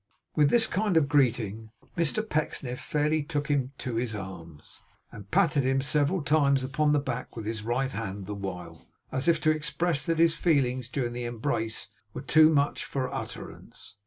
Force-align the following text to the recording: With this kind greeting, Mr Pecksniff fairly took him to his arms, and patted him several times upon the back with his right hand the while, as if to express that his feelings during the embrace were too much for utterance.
With 0.35 0.49
this 0.49 0.65
kind 0.65 0.97
greeting, 1.07 1.69
Mr 1.95 2.27
Pecksniff 2.27 2.79
fairly 2.79 3.21
took 3.21 3.49
him 3.49 3.71
to 3.77 3.97
his 3.97 4.15
arms, 4.15 4.81
and 5.11 5.29
patted 5.29 5.61
him 5.63 5.79
several 5.79 6.23
times 6.23 6.63
upon 6.63 6.91
the 6.91 6.99
back 6.99 7.35
with 7.35 7.45
his 7.45 7.61
right 7.61 7.91
hand 7.91 8.25
the 8.25 8.33
while, 8.33 8.87
as 9.11 9.27
if 9.27 9.39
to 9.41 9.51
express 9.51 10.03
that 10.07 10.17
his 10.17 10.33
feelings 10.35 10.89
during 10.89 11.13
the 11.13 11.25
embrace 11.25 11.89
were 12.15 12.23
too 12.23 12.49
much 12.49 12.83
for 12.83 13.13
utterance. 13.13 13.97